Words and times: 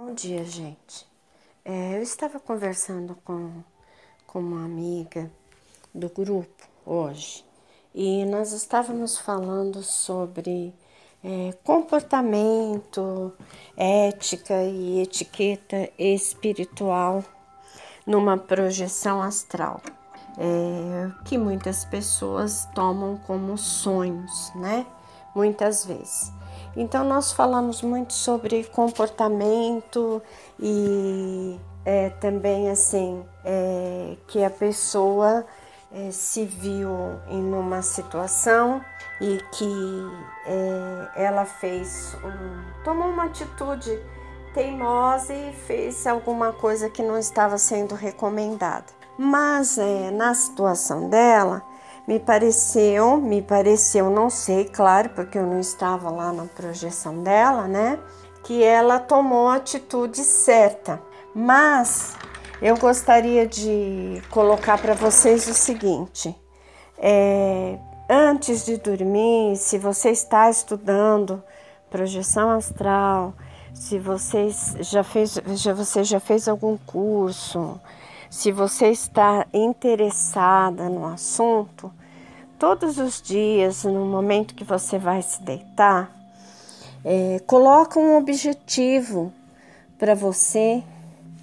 Bom 0.00 0.14
dia, 0.14 0.44
gente. 0.44 1.04
É, 1.64 1.96
eu 1.96 2.02
estava 2.02 2.38
conversando 2.38 3.18
com, 3.24 3.50
com 4.28 4.38
uma 4.38 4.64
amiga 4.64 5.28
do 5.92 6.08
grupo 6.08 6.68
hoje 6.86 7.44
e 7.92 8.24
nós 8.26 8.52
estávamos 8.52 9.18
falando 9.18 9.82
sobre 9.82 10.72
é, 11.24 11.52
comportamento, 11.64 13.32
ética 13.76 14.62
e 14.62 15.00
etiqueta 15.00 15.90
espiritual 15.98 17.24
numa 18.06 18.38
projeção 18.38 19.20
astral, 19.20 19.82
é, 20.38 21.10
que 21.24 21.36
muitas 21.36 21.84
pessoas 21.84 22.68
tomam 22.72 23.16
como 23.26 23.58
sonhos, 23.58 24.52
né? 24.54 24.86
Muitas 25.34 25.84
vezes. 25.84 26.32
Então, 26.76 27.04
nós 27.04 27.32
falamos 27.32 27.82
muito 27.82 28.12
sobre 28.12 28.64
comportamento 28.64 30.22
e 30.60 31.58
é, 31.84 32.10
também 32.10 32.70
assim 32.70 33.24
é, 33.44 34.16
que 34.26 34.44
a 34.44 34.50
pessoa 34.50 35.44
é, 35.92 36.10
se 36.10 36.44
viu 36.44 36.90
em 37.28 37.52
uma 37.54 37.82
situação 37.82 38.80
e 39.20 39.38
que 39.52 40.10
é, 40.46 41.24
ela 41.24 41.44
fez 41.44 42.14
um, 42.22 42.82
tomou 42.84 43.08
uma 43.08 43.24
atitude 43.24 43.98
teimosa 44.52 45.32
e 45.32 45.52
fez 45.52 46.06
alguma 46.06 46.52
coisa 46.52 46.90
que 46.90 47.02
não 47.02 47.18
estava 47.18 47.58
sendo 47.58 47.94
recomendada. 47.94 48.86
Mas 49.16 49.78
é, 49.78 50.10
na 50.10 50.34
situação 50.34 51.08
dela, 51.08 51.62
me 52.08 52.18
pareceu, 52.18 53.18
me 53.18 53.42
pareceu, 53.42 54.08
não 54.08 54.30
sei, 54.30 54.64
claro, 54.64 55.10
porque 55.10 55.36
eu 55.36 55.46
não 55.46 55.60
estava 55.60 56.08
lá 56.08 56.32
na 56.32 56.46
projeção 56.46 57.22
dela, 57.22 57.68
né? 57.68 57.98
Que 58.42 58.64
ela 58.64 58.98
tomou 58.98 59.48
a 59.48 59.56
atitude 59.56 60.24
certa. 60.24 61.02
Mas 61.34 62.16
eu 62.62 62.78
gostaria 62.78 63.46
de 63.46 64.22
colocar 64.30 64.78
para 64.78 64.94
vocês 64.94 65.46
o 65.48 65.52
seguinte: 65.52 66.34
é, 66.96 67.78
antes 68.08 68.64
de 68.64 68.78
dormir, 68.78 69.58
se 69.58 69.76
você 69.76 70.08
está 70.08 70.48
estudando 70.48 71.44
projeção 71.90 72.50
astral, 72.52 73.34
se 73.74 73.98
vocês 73.98 74.76
já 74.80 75.04
fez, 75.04 75.38
já, 75.48 75.74
você 75.74 76.02
já 76.02 76.18
fez 76.18 76.48
algum 76.48 76.78
curso, 76.78 77.78
se 78.30 78.52
você 78.52 78.88
está 78.88 79.46
interessada 79.52 80.88
no 80.88 81.06
assunto, 81.06 81.90
todos 82.58 82.98
os 82.98 83.22
dias, 83.22 83.84
no 83.84 84.04
momento 84.04 84.54
que 84.54 84.64
você 84.64 84.98
vai 84.98 85.22
se 85.22 85.42
deitar, 85.42 86.10
é, 87.04 87.40
coloca 87.46 87.98
um 87.98 88.16
objetivo 88.16 89.32
para 89.98 90.14
você, 90.14 90.82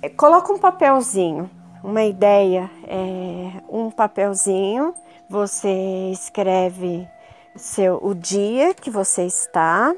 é, 0.02 0.09
coloca 0.09 0.53
um 0.53 0.59
papelzinho, 0.59 1.50
uma 1.83 2.03
ideia, 2.03 2.69
é, 2.88 3.52
um 3.70 3.89
papelzinho, 3.89 4.94
você 5.30 6.11
escreve 6.11 7.08
seu, 7.55 7.99
o 8.03 8.14
dia 8.14 8.73
que 8.73 8.89
você 8.89 9.25
está, 9.25 9.95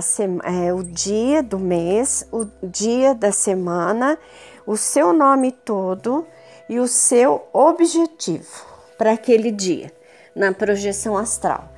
sema, 0.00 0.42
é, 0.44 0.72
o 0.72 0.82
dia 0.82 1.42
do 1.42 1.58
mês, 1.58 2.26
o 2.32 2.46
dia 2.62 3.14
da 3.14 3.32
semana, 3.32 4.18
o 4.66 4.76
seu 4.76 5.12
nome 5.12 5.52
todo 5.52 6.26
e 6.68 6.80
o 6.80 6.88
seu 6.88 7.46
objetivo 7.52 8.66
para 8.98 9.12
aquele 9.12 9.52
dia 9.52 9.92
na 10.34 10.52
projeção 10.52 11.16
astral. 11.16 11.68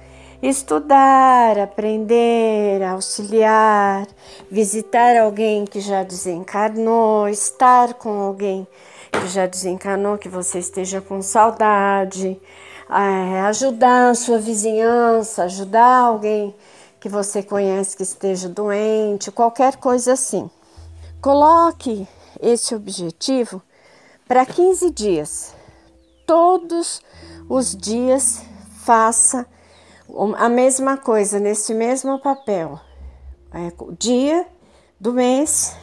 Estudar, 0.41 1.58
aprender, 1.58 2.83
auxiliar, 2.83 4.06
visitar 4.50 5.17
alguém 5.17 5.64
que 5.64 5.80
já 5.80 6.03
desencarnou, 6.03 7.28
estar 7.28 7.95
com 7.95 8.20
alguém 8.20 8.67
que 9.11 9.27
já 9.27 9.47
desencarnou, 9.47 10.17
que 10.17 10.28
você 10.28 10.61
esteja 10.61 11.00
com 11.00 11.20
saudade, 11.20 12.41
é, 12.89 13.41
ajudar 13.42 14.11
a 14.11 14.14
sua 14.14 14.39
vizinhança, 14.39 15.45
ajudar 15.45 16.05
alguém 16.05 16.55
que 17.01 17.08
você 17.08 17.42
conhece 17.42 17.96
que 17.96 18.02
esteja 18.02 18.48
doente, 18.48 19.33
qualquer 19.33 19.77
coisa 19.77 20.12
assim. 20.12 20.48
Coloque 21.20 22.07
esse 22.40 22.74
objetivo 22.74 23.62
para 24.26 24.44
15 24.44 24.90
dias. 24.90 25.54
Todos 26.26 27.00
os 27.48 27.74
dias 27.74 28.42
faça 28.84 29.46
a 30.36 30.48
mesma 30.48 30.96
coisa 30.96 31.38
nesse 31.38 31.74
mesmo 31.74 32.20
papel. 32.20 32.78
É, 33.52 33.72
dia 33.98 34.46
do 35.00 35.12
mês, 35.12 35.74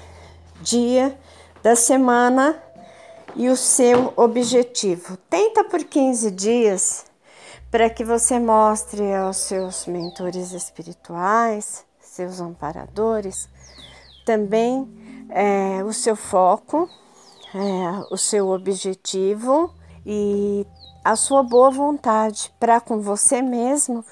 dia 0.61 1.17
da 1.63 1.75
semana 1.75 2.61
e 3.35 3.49
o 3.49 3.57
seu 3.57 4.13
objetivo. 4.15 5.17
Tenta 5.29 5.63
por 5.63 5.83
15 5.83 6.31
dias 6.31 7.05
para 7.71 7.89
que 7.89 8.03
você 8.03 8.39
mostre 8.39 9.13
aos 9.13 9.37
seus 9.37 9.85
mentores 9.85 10.51
espirituais, 10.51 11.85
seus 11.99 12.39
amparadores, 12.39 13.49
também 14.25 14.87
é, 15.29 15.83
o 15.83 15.93
seu 15.93 16.15
foco, 16.15 16.89
é, 17.53 18.13
o 18.13 18.17
seu 18.17 18.49
objetivo 18.49 19.73
e 20.05 20.65
a 21.03 21.15
sua 21.15 21.43
boa 21.43 21.69
vontade 21.69 22.51
para 22.59 22.81
com 22.81 22.99
você 22.99 23.41
mesmo 23.41 24.03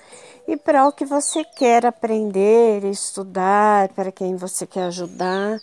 e 0.48 0.58
para 0.58 0.88
o 0.88 0.92
que 0.92 1.06
você 1.06 1.44
quer 1.44 1.86
aprender, 1.86 2.84
estudar, 2.86 3.90
para 3.90 4.12
quem 4.12 4.36
você 4.36 4.68
quer 4.68 4.84
ajudar, 4.84 5.60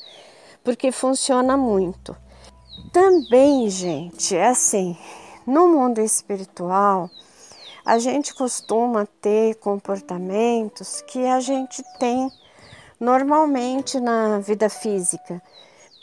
porque 0.65 0.91
funciona 0.91 1.57
muito. 1.57 2.17
Também, 2.93 3.69
gente, 3.69 4.35
é 4.35 4.49
assim, 4.49 4.97
no 5.47 5.69
mundo 5.69 6.01
espiritual, 6.01 7.09
a 7.85 7.99
gente 7.99 8.35
costuma 8.35 9.07
ter 9.21 9.55
comportamentos 9.57 11.03
que 11.03 11.27
a 11.27 11.41
gente 11.41 11.83
tem 11.99 12.31
normalmente 13.01 13.99
na 13.99 14.39
vida 14.41 14.69
física. 14.69 15.43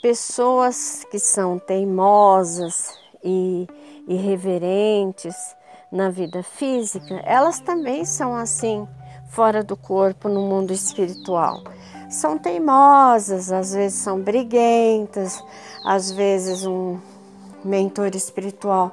Pessoas 0.02 1.04
que 1.10 1.18
são 1.18 1.58
teimosas 1.58 2.98
e 3.22 3.68
irreverentes 4.08 5.36
na 5.90 6.10
vida 6.10 6.42
física, 6.42 7.22
elas 7.24 7.60
também 7.60 8.04
são 8.04 8.34
assim 8.34 8.86
fora 9.30 9.62
do 9.62 9.76
corpo 9.76 10.28
no 10.28 10.42
mundo 10.42 10.72
espiritual. 10.72 11.62
São 12.10 12.36
teimosas, 12.36 13.52
às 13.52 13.72
vezes 13.74 13.98
são 13.98 14.20
briguentas, 14.20 15.42
às 15.84 16.10
vezes 16.10 16.66
um 16.66 16.98
mentor 17.64 18.14
espiritual 18.14 18.92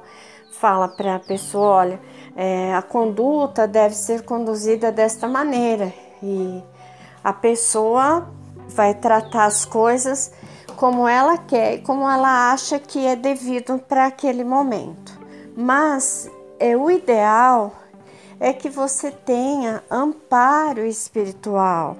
fala 0.52 0.88
para 0.88 1.16
a 1.16 1.20
pessoa, 1.20 1.68
olha, 1.68 2.00
é, 2.34 2.74
a 2.74 2.82
conduta 2.82 3.66
deve 3.66 3.94
ser 3.94 4.22
conduzida 4.22 4.92
desta 4.92 5.26
maneira 5.26 5.92
e 6.22 6.62
a 7.26 7.32
pessoa 7.32 8.30
vai 8.68 8.94
tratar 8.94 9.46
as 9.46 9.64
coisas 9.64 10.30
como 10.76 11.08
ela 11.08 11.36
quer 11.36 11.74
e 11.74 11.80
como 11.80 12.08
ela 12.08 12.52
acha 12.52 12.78
que 12.78 13.04
é 13.04 13.16
devido 13.16 13.80
para 13.80 14.06
aquele 14.06 14.44
momento. 14.44 15.18
Mas 15.56 16.30
é 16.60 16.76
o 16.76 16.88
ideal 16.88 17.72
é 18.38 18.52
que 18.52 18.70
você 18.70 19.10
tenha 19.10 19.82
amparo 19.90 20.86
espiritual, 20.86 21.96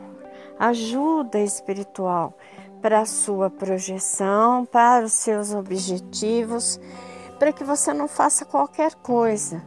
ajuda 0.60 1.41
espiritual 1.41 2.32
para 2.81 3.00
a 3.00 3.06
sua 3.06 3.50
projeção, 3.50 4.65
para 4.65 5.06
os 5.06 5.12
seus 5.12 5.53
objetivos, 5.53 6.78
para 7.36 7.53
que 7.53 7.65
você 7.65 7.92
não 7.92 8.06
faça 8.06 8.44
qualquer 8.44 8.94
coisa. 8.94 9.60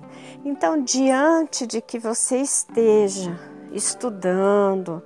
Então, 0.45 0.81
diante 0.81 1.67
de 1.67 1.81
que 1.81 1.99
você 1.99 2.37
esteja 2.37 3.37
estudando, 3.73 5.03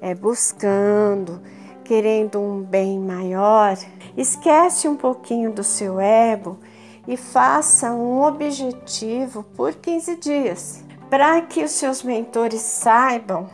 é, 0.00 0.14
buscando, 0.14 1.40
querendo 1.84 2.40
um 2.40 2.62
bem 2.62 2.98
maior, 2.98 3.76
esquece 4.16 4.88
um 4.88 4.96
pouquinho 4.96 5.52
do 5.52 5.62
seu 5.62 6.00
ego 6.00 6.58
e 7.06 7.16
faça 7.16 7.92
um 7.92 8.22
objetivo 8.22 9.44
por 9.56 9.74
15 9.74 10.16
dias, 10.16 10.84
para 11.08 11.40
que 11.42 11.62
os 11.62 11.70
seus 11.70 12.02
mentores 12.02 12.60
saibam 12.60 13.48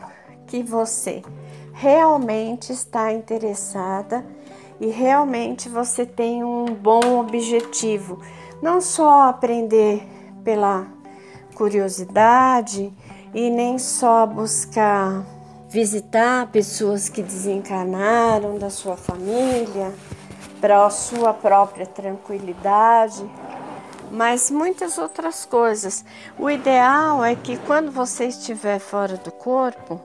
que 0.47 0.63
você 0.63 1.21
realmente 1.71 2.71
está 2.71 3.11
interessada 3.11 4.25
e 4.79 4.87
realmente 4.87 5.69
você 5.69 6.05
tem 6.05 6.43
um 6.43 6.65
bom 6.65 7.19
objetivo, 7.19 8.19
não 8.61 8.81
só 8.81 9.29
aprender 9.29 10.05
pela 10.43 10.87
curiosidade 11.55 12.91
e 13.33 13.49
nem 13.49 13.77
só 13.77 14.25
buscar 14.25 15.25
visitar 15.73 16.51
pessoas 16.51 17.09
que 17.09 17.23
desencarnaram 17.23 18.59
da 18.59 18.69
sua 18.69 18.95
família, 18.95 19.91
para 20.61 20.85
a 20.85 20.89
sua 20.91 21.33
própria 21.33 21.87
tranquilidade, 21.87 23.27
mas 24.11 24.51
muitas 24.51 24.99
outras 24.99 25.45
coisas. 25.45 26.05
O 26.37 26.47
ideal 26.47 27.25
é 27.25 27.35
que 27.35 27.57
quando 27.57 27.91
você 27.91 28.27
estiver 28.27 28.77
fora 28.77 29.17
do 29.17 29.31
corpo, 29.31 29.99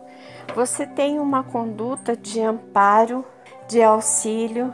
você 0.56 0.86
tenha 0.86 1.20
uma 1.20 1.44
conduta 1.44 2.16
de 2.16 2.40
amparo, 2.40 3.22
de 3.68 3.82
auxílio 3.82 4.72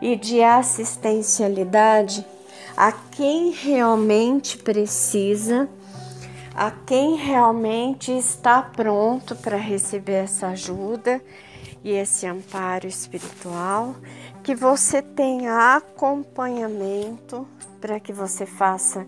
e 0.00 0.14
de 0.14 0.40
assistencialidade 0.40 2.24
a 2.76 2.92
quem 2.92 3.50
realmente 3.50 4.56
precisa, 4.56 5.68
a 6.58 6.72
quem 6.72 7.14
realmente 7.14 8.10
está 8.10 8.60
pronto 8.60 9.36
para 9.36 9.56
receber 9.56 10.24
essa 10.24 10.48
ajuda 10.48 11.22
e 11.84 11.92
esse 11.92 12.26
amparo 12.26 12.88
espiritual, 12.88 13.94
que 14.42 14.56
você 14.56 15.00
tenha 15.00 15.76
acompanhamento 15.76 17.46
para 17.80 18.00
que 18.00 18.12
você 18.12 18.44
faça 18.44 19.06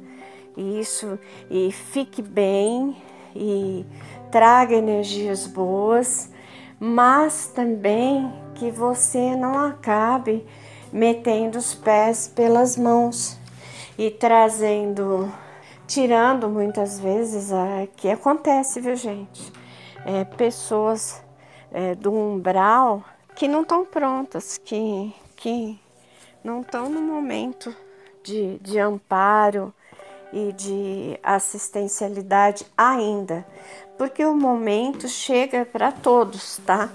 isso 0.56 1.18
e 1.50 1.72
fique 1.72 2.22
bem 2.22 2.96
e 3.34 3.84
traga 4.30 4.76
energias 4.76 5.48
boas, 5.48 6.30
mas 6.78 7.48
também 7.48 8.32
que 8.54 8.70
você 8.70 9.34
não 9.34 9.58
acabe 9.58 10.46
metendo 10.92 11.58
os 11.58 11.74
pés 11.74 12.28
pelas 12.32 12.76
mãos 12.76 13.36
e 13.98 14.08
trazendo, 14.08 15.28
tirando 15.90 16.48
muitas 16.48 17.00
vezes, 17.00 17.50
é, 17.50 17.88
que 17.96 18.08
acontece, 18.08 18.80
viu 18.80 18.94
gente? 18.94 19.52
É, 20.06 20.24
pessoas 20.24 21.20
é, 21.72 21.96
do 21.96 22.12
umbral 22.12 23.04
que 23.34 23.48
não 23.48 23.62
estão 23.62 23.84
prontas, 23.84 24.56
que, 24.56 25.12
que 25.34 25.80
não 26.44 26.60
estão 26.60 26.88
no 26.88 27.02
momento 27.02 27.74
de, 28.22 28.56
de 28.58 28.78
amparo 28.78 29.74
e 30.32 30.52
de 30.52 31.18
assistencialidade 31.24 32.64
ainda, 32.78 33.44
porque 33.98 34.24
o 34.24 34.32
momento 34.32 35.08
chega 35.08 35.64
para 35.64 35.90
todos, 35.90 36.58
tá? 36.58 36.88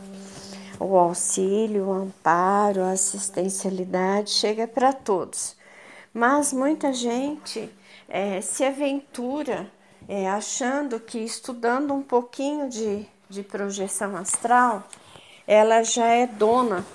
O 0.79 0.95
auxílio, 0.95 1.87
o 1.87 1.91
amparo, 1.91 2.81
a 2.81 2.91
assistencialidade 2.91 4.29
chega 4.29 4.65
para 4.65 4.93
todos. 4.93 5.53
Mas 6.13 6.53
muita 6.53 6.93
gente 6.93 7.69
é, 8.07 8.41
se 8.41 8.63
aventura 8.63 9.71
é, 10.07 10.29
achando 10.29 10.99
que 10.99 11.19
estudando 11.19 11.93
um 11.93 12.01
pouquinho 12.01 12.69
de, 12.69 13.05
de 13.29 13.43
projeção 13.43 14.15
astral, 14.15 14.83
ela 15.47 15.83
já 15.83 16.07
é 16.07 16.27
dona 16.27 16.85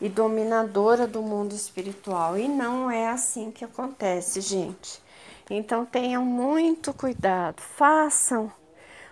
e 0.00 0.08
dominadora 0.08 1.06
do 1.06 1.22
mundo 1.22 1.54
espiritual. 1.54 2.38
E 2.38 2.48
não 2.48 2.90
é 2.90 3.08
assim 3.08 3.50
que 3.50 3.64
acontece, 3.64 4.40
gente. 4.40 5.02
Então 5.50 5.84
tenham 5.84 6.24
muito 6.24 6.92
cuidado, 6.92 7.60
façam 7.60 8.52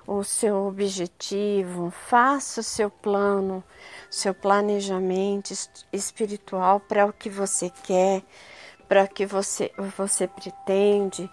o 0.06 0.23
seu 0.23 0.67
objetivo, 0.67 1.91
faça 1.91 2.61
o 2.61 2.64
seu 2.64 2.88
plano, 2.91 3.64
seu 4.11 4.32
planejamento 4.32 5.53
espiritual 5.93 6.79
para 6.79 7.06
o 7.06 7.12
que 7.12 7.29
você 7.29 7.70
quer, 7.82 8.23
para 8.88 9.06
que 9.06 9.27
você, 9.27 9.73
você 9.97 10.27
pretende. 10.27 11.31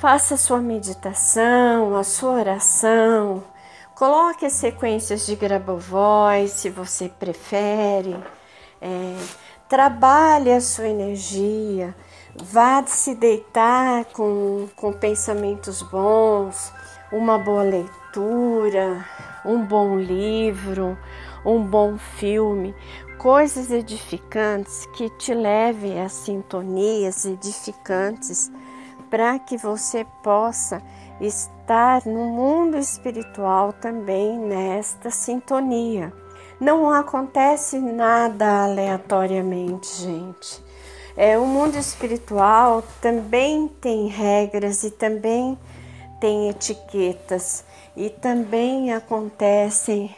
Faça 0.00 0.34
a 0.34 0.38
sua 0.38 0.60
meditação, 0.60 1.96
a 1.96 2.04
sua 2.04 2.32
oração, 2.32 3.42
coloque 3.94 4.44
as 4.44 4.52
sequências 4.52 5.24
de 5.24 5.34
Grabovoi 5.36 6.48
se 6.48 6.68
você 6.68 7.08
prefere. 7.08 8.16
É, 8.80 9.16
trabalhe 9.68 10.52
a 10.52 10.60
sua 10.60 10.88
energia, 10.88 11.94
Vá 12.36 12.84
se 12.84 13.14
deitar 13.14 14.06
com, 14.06 14.68
com 14.74 14.92
pensamentos 14.92 15.82
bons, 15.82 16.72
uma 17.12 17.38
boa 17.38 17.62
leitura, 17.62 19.06
um 19.44 19.64
bom 19.64 19.96
livro, 19.96 20.98
um 21.46 21.62
bom 21.62 21.96
filme, 21.96 22.74
coisas 23.18 23.70
edificantes 23.70 24.86
que 24.94 25.08
te 25.10 25.34
levem 25.34 26.00
a 26.00 26.08
sintonias 26.08 27.24
edificantes 27.24 28.50
para 29.10 29.38
que 29.38 29.56
você 29.56 30.04
possa 30.22 30.82
estar 31.20 32.04
no 32.04 32.24
mundo 32.26 32.76
espiritual 32.76 33.72
também 33.72 34.38
nesta 34.38 35.10
sintonia. 35.10 36.12
Não 36.60 36.90
acontece 36.90 37.78
nada 37.78 38.64
aleatoriamente, 38.64 39.86
gente. 40.02 40.62
É, 41.16 41.38
o 41.38 41.46
mundo 41.46 41.78
espiritual 41.78 42.82
também 43.00 43.68
tem 43.68 44.08
regras 44.08 44.82
e 44.82 44.90
também 44.90 45.58
tem 46.20 46.48
etiquetas 46.48 47.64
e 47.96 48.10
também 48.10 48.92
acontecem 48.92 50.14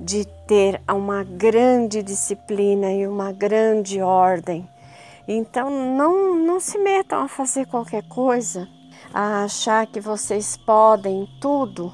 de 0.00 0.24
ter 0.46 0.80
uma 0.88 1.24
grande 1.24 2.02
disciplina 2.02 2.92
e 2.92 3.06
uma 3.06 3.32
grande 3.32 4.00
ordem. 4.00 4.68
Então 5.26 5.68
não, 5.70 6.34
não 6.34 6.60
se 6.60 6.78
metam 6.78 7.22
a 7.22 7.28
fazer 7.28 7.66
qualquer 7.66 8.02
coisa, 8.08 8.68
a 9.12 9.44
achar 9.44 9.86
que 9.86 10.00
vocês 10.00 10.56
podem 10.56 11.28
tudo 11.40 11.92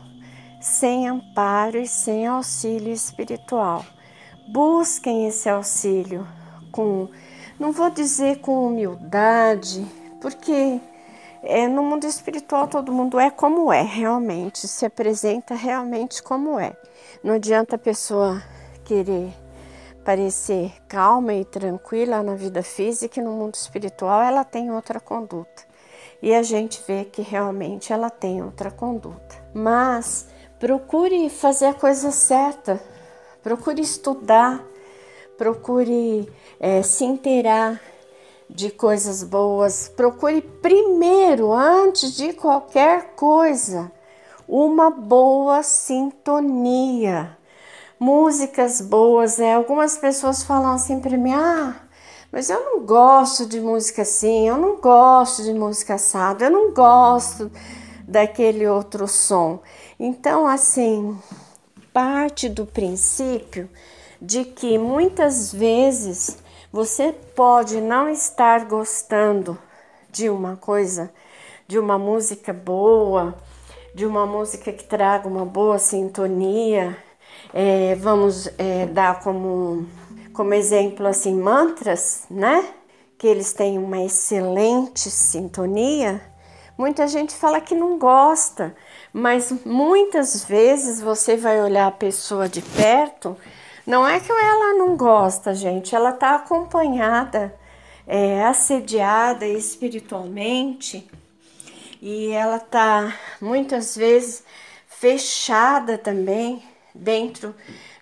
sem 0.60 1.08
amparo 1.08 1.78
e 1.78 1.86
sem 1.86 2.26
auxílio 2.26 2.92
espiritual. 2.92 3.84
Busquem 4.48 5.26
esse 5.26 5.48
auxílio 5.48 6.26
com 6.70 7.08
não 7.58 7.70
vou 7.70 7.88
dizer 7.88 8.40
com 8.40 8.66
humildade, 8.66 9.86
porque 10.20 10.80
é, 11.44 11.68
no 11.68 11.82
mundo 11.82 12.06
espiritual 12.06 12.66
todo 12.66 12.92
mundo 12.92 13.18
é 13.18 13.30
como 13.30 13.72
é, 13.72 13.82
realmente, 13.82 14.66
se 14.66 14.86
apresenta 14.86 15.54
realmente 15.54 16.22
como 16.22 16.58
é. 16.58 16.76
Não 17.22 17.34
adianta 17.34 17.76
a 17.76 17.78
pessoa 17.78 18.42
querer 18.84 19.32
parecer 20.04 20.72
calma 20.86 21.34
e 21.34 21.44
tranquila 21.44 22.22
na 22.22 22.34
vida 22.34 22.62
física 22.62 23.20
e 23.20 23.22
no 23.22 23.32
mundo 23.32 23.54
espiritual 23.54 24.22
ela 24.22 24.44
tem 24.44 24.70
outra 24.70 25.00
conduta. 25.00 25.62
E 26.22 26.34
a 26.34 26.42
gente 26.42 26.82
vê 26.86 27.04
que 27.04 27.22
realmente 27.22 27.92
ela 27.92 28.10
tem 28.10 28.42
outra 28.42 28.70
conduta. 28.70 29.36
Mas 29.52 30.28
procure 30.58 31.28
fazer 31.28 31.66
a 31.66 31.74
coisa 31.74 32.10
certa, 32.10 32.80
procure 33.42 33.82
estudar, 33.82 34.64
procure 35.36 36.30
é, 36.58 36.82
se 36.82 37.04
inteirar 37.04 37.80
de 38.48 38.70
coisas 38.70 39.22
boas, 39.22 39.88
procure 39.88 40.40
primeiro, 40.40 41.52
antes 41.52 42.14
de 42.16 42.32
qualquer 42.32 43.14
coisa, 43.14 43.90
uma 44.48 44.90
boa 44.90 45.62
sintonia. 45.62 47.36
Músicas 47.98 48.80
boas, 48.80 49.38
né? 49.38 49.54
Algumas 49.54 49.96
pessoas 49.96 50.42
falam 50.42 50.72
assim 50.72 51.00
para 51.00 51.16
mim: 51.16 51.32
ah, 51.32 51.74
mas 52.30 52.50
eu 52.50 52.62
não 52.64 52.84
gosto 52.84 53.46
de 53.46 53.60
música 53.60 54.02
assim, 54.02 54.48
eu 54.48 54.56
não 54.56 54.76
gosto 54.76 55.42
de 55.42 55.54
música 55.54 55.94
assada, 55.94 56.46
eu 56.46 56.50
não 56.50 56.74
gosto 56.74 57.50
daquele 58.06 58.66
outro 58.66 59.06
som. 59.06 59.60
Então, 59.98 60.46
assim, 60.46 61.16
parte 61.92 62.48
do 62.48 62.66
princípio 62.66 63.70
de 64.20 64.44
que 64.44 64.76
muitas 64.78 65.52
vezes 65.52 66.38
você 66.74 67.14
pode 67.36 67.80
não 67.80 68.08
estar 68.08 68.64
gostando 68.64 69.56
de 70.10 70.28
uma 70.28 70.56
coisa, 70.56 71.08
de 71.68 71.78
uma 71.78 71.96
música 71.96 72.52
boa, 72.52 73.36
de 73.94 74.04
uma 74.04 74.26
música 74.26 74.72
que 74.72 74.82
traga 74.82 75.28
uma 75.28 75.44
boa 75.44 75.78
sintonia. 75.78 76.98
É, 77.52 77.94
vamos 77.94 78.48
é, 78.58 78.86
dar 78.86 79.20
como, 79.22 79.86
como 80.32 80.52
exemplo 80.52 81.06
assim 81.06 81.36
mantras, 81.40 82.24
né? 82.28 82.68
Que 83.16 83.28
eles 83.28 83.52
têm 83.52 83.78
uma 83.78 84.02
excelente 84.02 85.08
sintonia. 85.12 86.20
Muita 86.76 87.06
gente 87.06 87.36
fala 87.36 87.60
que 87.60 87.76
não 87.76 88.00
gosta, 88.00 88.74
mas 89.12 89.54
muitas 89.64 90.44
vezes 90.44 91.00
você 91.00 91.36
vai 91.36 91.62
olhar 91.62 91.86
a 91.86 91.92
pessoa 91.92 92.48
de 92.48 92.60
perto 92.60 93.36
não 93.86 94.06
é 94.06 94.18
que 94.18 94.32
ela 94.32 94.74
não 94.74 94.96
gosta, 94.96 95.54
gente, 95.54 95.94
ela 95.94 96.10
está 96.10 96.36
acompanhada, 96.36 97.54
é, 98.06 98.42
assediada 98.44 99.46
espiritualmente. 99.46 101.08
E 102.00 102.32
ela 102.32 102.56
está 102.56 103.14
muitas 103.40 103.96
vezes 103.96 104.44
fechada 104.86 105.96
também 105.98 106.62
dentro 106.94 107.54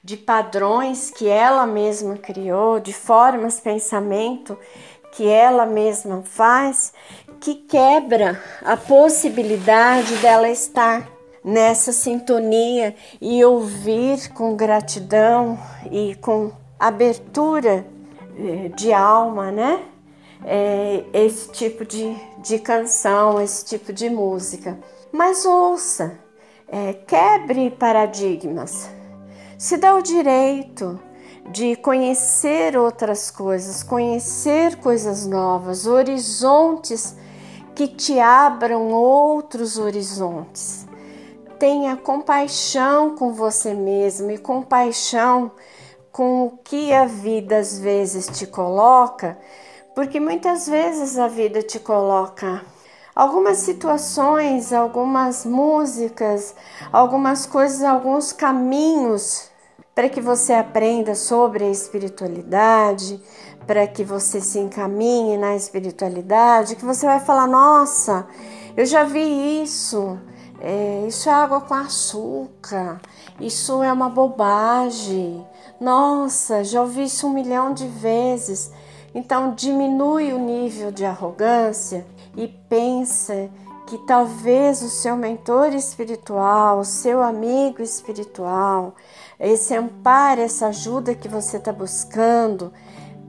de 0.02 0.16
padrões 0.16 1.10
que 1.10 1.28
ela 1.28 1.66
mesma 1.66 2.16
criou, 2.16 2.80
de 2.80 2.92
formas 2.92 3.60
pensamento 3.60 4.58
que 5.12 5.28
ela 5.28 5.66
mesma 5.66 6.22
faz, 6.22 6.92
que 7.40 7.54
quebra 7.54 8.42
a 8.64 8.76
possibilidade 8.76 10.16
dela 10.16 10.48
estar 10.48 11.11
nessa 11.44 11.92
sintonia 11.92 12.94
e 13.20 13.44
ouvir 13.44 14.32
com 14.32 14.54
gratidão 14.56 15.58
e 15.90 16.14
com 16.16 16.52
abertura 16.78 17.86
eh, 18.38 18.68
de 18.74 18.92
alma, 18.92 19.50
né? 19.50 19.82
É, 20.44 21.04
esse 21.12 21.50
tipo 21.52 21.84
de, 21.84 22.16
de 22.38 22.58
canção, 22.58 23.40
esse 23.40 23.64
tipo 23.64 23.92
de 23.92 24.10
música. 24.10 24.76
Mas 25.12 25.44
ouça, 25.44 26.18
é, 26.66 26.92
quebre 26.92 27.70
paradigmas, 27.70 28.88
se 29.56 29.76
dá 29.76 29.94
o 29.94 30.02
direito 30.02 30.98
de 31.50 31.76
conhecer 31.76 32.76
outras 32.76 33.30
coisas, 33.30 33.82
conhecer 33.82 34.76
coisas 34.76 35.26
novas, 35.26 35.86
horizontes 35.86 37.16
que 37.74 37.86
te 37.86 38.18
abram 38.18 38.90
outros 38.90 39.78
horizontes. 39.78 40.81
Tenha 41.62 41.96
compaixão 41.96 43.14
com 43.14 43.32
você 43.32 43.72
mesmo 43.72 44.32
e 44.32 44.36
compaixão 44.36 45.52
com 46.10 46.46
o 46.46 46.58
que 46.58 46.92
a 46.92 47.04
vida 47.04 47.56
às 47.56 47.78
vezes 47.78 48.26
te 48.26 48.48
coloca, 48.48 49.38
porque 49.94 50.18
muitas 50.18 50.66
vezes 50.66 51.16
a 51.20 51.28
vida 51.28 51.62
te 51.62 51.78
coloca 51.78 52.64
algumas 53.14 53.58
situações, 53.58 54.72
algumas 54.72 55.46
músicas, 55.46 56.52
algumas 56.92 57.46
coisas, 57.46 57.84
alguns 57.84 58.32
caminhos 58.32 59.48
para 59.94 60.08
que 60.08 60.20
você 60.20 60.54
aprenda 60.54 61.14
sobre 61.14 61.62
a 61.62 61.70
espiritualidade, 61.70 63.22
para 63.68 63.86
que 63.86 64.02
você 64.02 64.40
se 64.40 64.58
encaminhe 64.58 65.36
na 65.36 65.54
espiritualidade, 65.54 66.74
que 66.74 66.84
você 66.84 67.06
vai 67.06 67.20
falar: 67.20 67.46
nossa, 67.46 68.26
eu 68.76 68.84
já 68.84 69.04
vi 69.04 69.62
isso, 69.62 70.18
é, 70.64 71.04
isso 71.08 71.28
é 71.28 71.32
água 71.32 71.60
com 71.60 71.74
açúcar, 71.74 73.00
isso 73.40 73.82
é 73.82 73.92
uma 73.92 74.08
bobagem, 74.08 75.44
nossa, 75.80 76.62
já 76.62 76.80
ouvi 76.80 77.02
isso 77.02 77.26
um 77.26 77.32
milhão 77.32 77.74
de 77.74 77.88
vezes. 77.88 78.70
Então 79.12 79.52
diminui 79.52 80.32
o 80.32 80.38
nível 80.38 80.92
de 80.92 81.04
arrogância 81.04 82.06
e 82.36 82.46
pensa 82.46 83.50
que 83.88 83.98
talvez 84.06 84.80
o 84.80 84.88
seu 84.88 85.16
mentor 85.16 85.74
espiritual, 85.74 86.78
o 86.78 86.84
seu 86.84 87.20
amigo 87.20 87.82
espiritual, 87.82 88.94
esse 89.40 89.74
amparo, 89.74 90.40
essa 90.40 90.68
ajuda 90.68 91.16
que 91.16 91.26
você 91.26 91.56
está 91.56 91.72
buscando, 91.72 92.72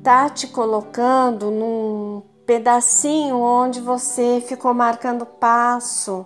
tá 0.04 0.30
te 0.30 0.46
colocando 0.46 1.50
num 1.50 2.22
pedacinho 2.46 3.38
onde 3.38 3.82
você 3.82 4.44
ficou 4.46 4.76
marcando 4.76 5.26
passo. 5.26 6.24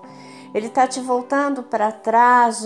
Ele 0.54 0.70
tá 0.70 0.88
te 0.88 1.00
voltando 1.00 1.63
para 1.63 1.92
trás 1.92 2.66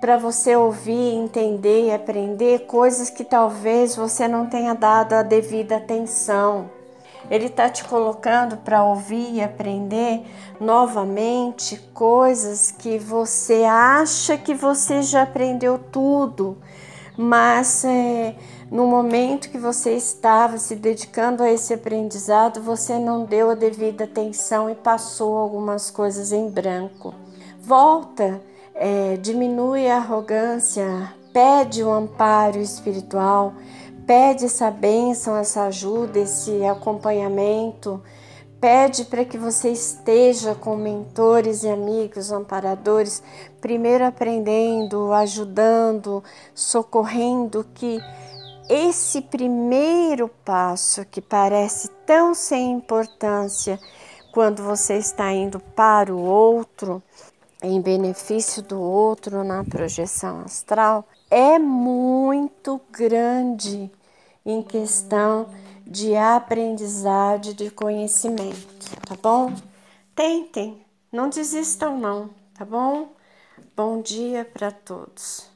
para 0.00 0.16
você 0.16 0.54
ouvir, 0.54 1.14
entender 1.14 1.86
e 1.86 1.94
aprender 1.94 2.66
coisas 2.66 3.10
que 3.10 3.24
talvez 3.24 3.96
você 3.96 4.28
não 4.28 4.46
tenha 4.46 4.74
dado 4.74 5.14
a 5.14 5.22
devida 5.22 5.76
atenção. 5.76 6.70
Ele 7.30 7.46
está 7.46 7.68
te 7.68 7.84
colocando 7.84 8.56
para 8.58 8.84
ouvir 8.84 9.34
e 9.34 9.42
aprender 9.42 10.22
novamente 10.60 11.76
coisas 11.92 12.70
que 12.70 12.98
você 12.98 13.64
acha 13.64 14.38
que 14.38 14.54
você 14.54 15.02
já 15.02 15.22
aprendeu 15.22 15.78
tudo, 15.90 16.56
mas 17.16 17.84
é, 17.84 18.34
no 18.70 18.86
momento 18.86 19.50
que 19.50 19.58
você 19.58 19.92
estava 19.92 20.58
se 20.58 20.76
dedicando 20.76 21.42
a 21.42 21.50
esse 21.50 21.74
aprendizado, 21.74 22.60
você 22.60 22.98
não 22.98 23.24
deu 23.24 23.50
a 23.50 23.54
devida 23.54 24.04
atenção 24.04 24.68
e 24.70 24.74
passou 24.74 25.36
algumas 25.36 25.90
coisas 25.90 26.32
em 26.32 26.48
branco. 26.48 27.14
Volta, 27.60 28.40
é, 28.74 29.16
diminui 29.16 29.88
a 29.88 29.96
arrogância, 29.96 31.14
pede 31.32 31.82
o 31.82 31.88
um 31.88 31.92
amparo 31.92 32.58
espiritual 32.58 33.54
Pede 34.06 34.44
essa 34.44 34.70
bênção, 34.70 35.36
essa 35.36 35.64
ajuda, 35.64 36.20
esse 36.20 36.64
acompanhamento. 36.64 38.00
Pede 38.66 39.04
para 39.04 39.24
que 39.24 39.38
você 39.38 39.70
esteja 39.70 40.52
com 40.52 40.74
mentores 40.74 41.62
e 41.62 41.68
amigos, 41.68 42.32
amparadores, 42.32 43.22
primeiro 43.60 44.04
aprendendo, 44.04 45.12
ajudando, 45.12 46.20
socorrendo, 46.52 47.64
que 47.72 48.00
esse 48.68 49.22
primeiro 49.22 50.28
passo 50.44 51.04
que 51.04 51.20
parece 51.20 51.86
tão 52.04 52.34
sem 52.34 52.72
importância 52.72 53.78
quando 54.32 54.64
você 54.64 54.94
está 54.94 55.32
indo 55.32 55.60
para 55.60 56.12
o 56.12 56.20
outro, 56.20 57.00
em 57.62 57.80
benefício 57.80 58.62
do 58.62 58.80
outro 58.80 59.44
na 59.44 59.62
projeção 59.62 60.40
astral, 60.40 61.04
é 61.30 61.56
muito 61.56 62.80
grande 62.90 63.88
em 64.44 64.60
questão 64.60 65.46
de 65.86 66.16
aprendizagem, 66.16 67.54
de 67.54 67.70
conhecimento, 67.70 68.90
tá 69.06 69.16
bom? 69.22 69.54
Tentem, 70.14 70.84
não 71.12 71.28
desistam 71.28 71.96
não, 71.96 72.30
tá 72.54 72.64
bom? 72.64 73.14
Bom 73.76 74.02
dia 74.02 74.44
para 74.44 74.72
todos. 74.72 75.55